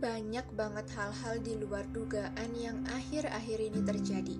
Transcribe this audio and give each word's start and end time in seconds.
banyak 0.00 0.48
banget 0.56 0.88
hal-hal 0.96 1.36
di 1.44 1.60
luar 1.60 1.84
dugaan 1.92 2.56
yang 2.56 2.80
akhir-akhir 2.88 3.58
ini 3.60 3.80
terjadi. 3.84 4.36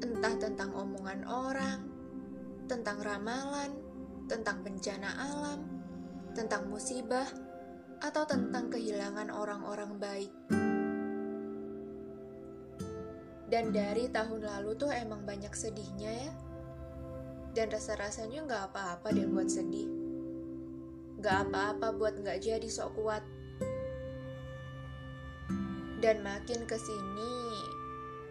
Entah 0.00 0.34
tentang 0.40 0.72
omongan 0.72 1.28
orang, 1.28 1.80
tentang 2.64 3.04
ramalan, 3.04 3.76
tentang 4.32 4.64
bencana 4.64 5.12
alam, 5.12 5.60
tentang 6.32 6.72
musibah, 6.72 7.28
atau 8.00 8.24
tentang 8.24 8.72
kehilangan 8.72 9.28
orang-orang 9.28 10.00
baik. 10.00 10.32
Dan 13.46 13.76
dari 13.76 14.08
tahun 14.08 14.40
lalu 14.40 14.72
tuh 14.72 14.88
emang 14.88 15.28
banyak 15.28 15.52
sedihnya 15.52 16.12
ya. 16.16 16.32
Dan 17.52 17.68
rasa-rasanya 17.68 18.40
nggak 18.48 18.62
apa-apa 18.72 19.12
deh 19.12 19.28
buat 19.28 19.52
sedih. 19.52 19.95
Nggak 21.26 21.50
apa-apa 21.50 21.90
buat 21.98 22.14
nggak 22.22 22.38
jadi 22.38 22.68
sok 22.70 23.02
kuat. 23.02 23.26
Dan 25.98 26.22
makin 26.22 26.70
ke 26.70 26.78
sini, 26.78 27.34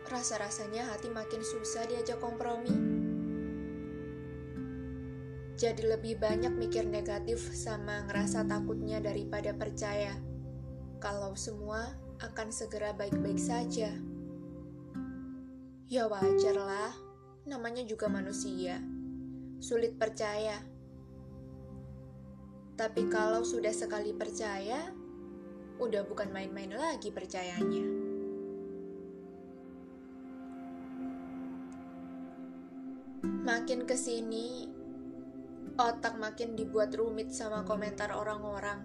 rasa-rasanya 0.07 0.95
hati 0.95 1.11
makin 1.11 1.43
susah 1.43 1.83
diajak 1.91 2.23
kompromi. 2.23 2.71
Jadi 5.59 5.91
lebih 5.91 6.23
banyak 6.23 6.55
mikir 6.55 6.87
negatif 6.87 7.43
sama 7.51 8.07
ngerasa 8.07 8.47
takutnya 8.47 9.03
daripada 9.03 9.51
percaya 9.51 10.15
kalau 11.03 11.35
semua 11.35 11.99
akan 12.23 12.47
segera 12.47 12.95
baik-baik 12.95 13.43
saja. 13.43 13.91
Ya 15.91 16.07
wajar 16.07 16.55
lah, 16.55 16.95
namanya 17.43 17.83
juga 17.83 18.07
manusia. 18.07 18.79
Sulit 19.59 19.99
percaya. 19.99 20.74
Tapi 22.75 23.07
kalau 23.07 23.47
sudah 23.47 23.71
sekali 23.71 24.11
percaya, 24.11 24.91
udah 25.79 26.03
bukan 26.03 26.27
main-main 26.31 26.75
lagi 26.75 27.07
percayanya. 27.07 27.87
Makin 33.23 33.87
ke 33.87 33.95
sini, 33.95 34.67
otak 35.79 36.19
makin 36.19 36.59
dibuat 36.59 36.91
rumit 36.99 37.31
sama 37.31 37.63
komentar 37.63 38.11
orang-orang. 38.11 38.83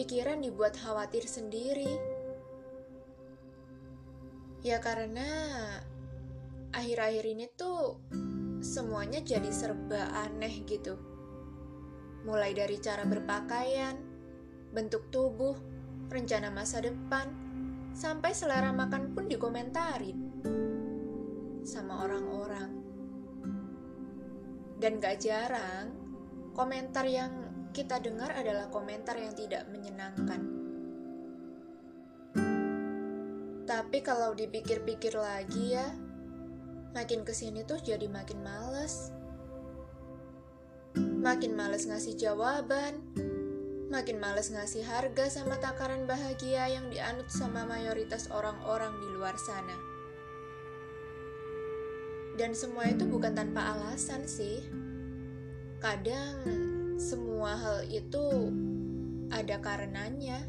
Pikiran 0.00 0.40
dibuat 0.40 0.72
khawatir 0.72 1.28
sendiri. 1.28 2.00
Ya 4.64 4.80
karena 4.80 5.28
akhir-akhir 6.72 7.24
ini 7.28 7.46
tuh 7.52 8.00
semuanya 8.64 9.20
jadi 9.20 9.52
serba 9.52 10.08
aneh 10.16 10.64
gitu. 10.64 11.17
Mulai 12.26 12.54
dari 12.56 12.78
cara 12.82 13.06
berpakaian, 13.06 13.94
bentuk 14.74 15.10
tubuh, 15.12 15.54
rencana 16.10 16.50
masa 16.50 16.82
depan, 16.82 17.30
sampai 17.94 18.30
selera 18.34 18.70
makan 18.74 19.14
pun 19.14 19.26
dikomentarin 19.26 20.18
sama 21.68 22.08
orang-orang. 22.08 22.70
Dan 24.78 25.02
gak 25.02 25.20
jarang, 25.20 25.90
komentar 26.54 27.04
yang 27.04 27.30
kita 27.74 28.00
dengar 28.00 28.32
adalah 28.32 28.72
komentar 28.72 29.18
yang 29.18 29.34
tidak 29.36 29.66
menyenangkan. 29.68 30.40
Tapi 33.68 33.98
kalau 34.00 34.32
dipikir-pikir 34.32 35.12
lagi 35.12 35.76
ya, 35.76 35.84
makin 36.96 37.20
ke 37.20 37.36
sini 37.36 37.68
tuh 37.68 37.76
jadi 37.84 38.08
makin 38.08 38.40
males. 38.40 39.12
Makin 41.28 41.52
males 41.60 41.84
ngasih 41.84 42.16
jawaban, 42.16 43.04
makin 43.92 44.16
males 44.16 44.48
ngasih 44.48 44.80
harga 44.80 45.28
sama 45.28 45.60
takaran 45.60 46.08
bahagia 46.08 46.72
yang 46.72 46.88
dianut 46.88 47.28
sama 47.28 47.68
mayoritas 47.68 48.32
orang-orang 48.32 48.96
di 48.96 49.12
luar 49.12 49.36
sana. 49.36 49.76
Dan 52.32 52.56
semua 52.56 52.88
itu 52.88 53.04
bukan 53.04 53.36
tanpa 53.36 53.76
alasan 53.76 54.24
sih. 54.24 54.72
Kadang 55.84 56.48
semua 56.96 57.60
hal 57.60 57.84
itu 57.92 58.48
ada 59.28 59.60
karenanya. 59.60 60.40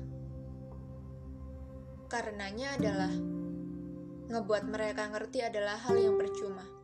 Karenanya 2.07 2.79
adalah 2.79 3.11
ngebuat 4.31 4.63
mereka 4.71 5.11
ngerti 5.11 5.43
adalah 5.43 5.75
hal 5.75 5.99
yang 5.99 6.15
percuma. 6.15 6.78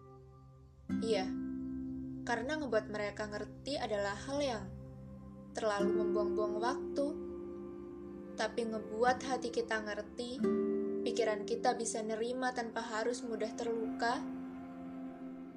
Karena 2.26 2.58
ngebuat 2.58 2.90
mereka 2.90 3.30
ngerti 3.30 3.78
adalah 3.78 4.18
hal 4.26 4.40
yang 4.42 4.66
terlalu 5.54 6.04
membuang-buang 6.04 6.56
waktu. 6.58 7.08
Tapi 8.36 8.62
ngebuat 8.68 9.24
hati 9.24 9.54
kita 9.54 9.80
ngerti, 9.86 10.42
pikiran 11.06 11.48
kita 11.48 11.78
bisa 11.78 12.04
nerima 12.04 12.52
tanpa 12.52 12.84
harus 12.84 13.24
mudah 13.24 13.54
terluka, 13.56 14.20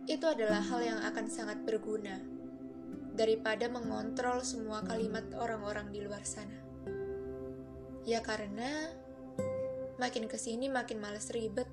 itu 0.09 0.25
adalah 0.25 0.65
hal 0.65 0.81
yang 0.81 1.01
akan 1.05 1.27
sangat 1.29 1.61
berguna 1.69 2.17
daripada 3.13 3.67
mengontrol 3.67 4.41
semua 4.47 4.81
kalimat 4.87 5.27
orang-orang 5.35 5.91
di 5.91 6.01
luar 6.01 6.23
sana. 6.23 6.55
Ya 8.09 8.25
karena 8.25 8.95
makin 10.01 10.31
ke 10.31 10.39
sini 10.41 10.73
makin 10.73 11.03
males 11.03 11.29
ribet. 11.35 11.69